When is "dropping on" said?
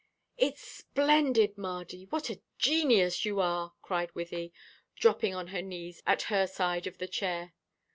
4.95-5.49